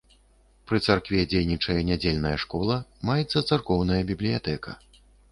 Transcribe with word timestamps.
Пры 0.69 0.77
царкве 0.85 1.25
дзейнічае 1.33 1.75
нядзельная 1.89 2.31
школа, 2.43 2.77
маецца 3.09 3.43
царкоўная 3.49 3.99
бібліятэка. 4.13 4.71